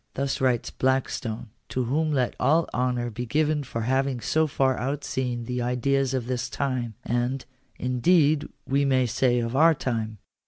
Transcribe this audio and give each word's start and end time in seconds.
Thus 0.15 0.41
writes 0.41 0.71
Blackstone, 0.71 1.51
to 1.69 1.83
whom 1.83 2.11
let 2.11 2.35
all 2.39 2.67
honour 2.73 3.11
be 3.11 3.27
given 3.27 3.63
for 3.63 3.81
having 3.81 4.19
so 4.19 4.47
far 4.47 4.75
outseen 4.79 5.45
the 5.45 5.61
ideas 5.61 6.15
of 6.15 6.25
his 6.25 6.49
time; 6.49 6.95
and, 7.05 7.45
indeed, 7.77 8.47
we 8.65 8.83
may 8.83 9.05
say 9.05 9.37
of 9.39 9.55
our 9.55 9.75
time. 9.75 10.17